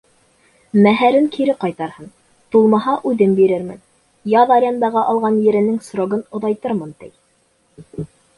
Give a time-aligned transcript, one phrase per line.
[0.85, 2.07] Мәһәрен кире ҡайтарһын,
[2.55, 3.77] тулмаһа, үҙем бирермен,
[4.33, 7.13] яҙ арендаға алған еренең срогын оҙайтырмын, ти.